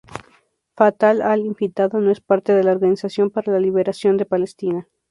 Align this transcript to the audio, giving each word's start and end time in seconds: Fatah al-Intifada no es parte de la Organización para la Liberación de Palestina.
Fatah 0.75 1.11
al-Intifada 1.11 1.99
no 1.99 2.09
es 2.09 2.21
parte 2.21 2.53
de 2.55 2.63
la 2.63 2.71
Organización 2.71 3.29
para 3.29 3.53
la 3.53 3.59
Liberación 3.59 4.17
de 4.17 4.25
Palestina. 4.25 4.87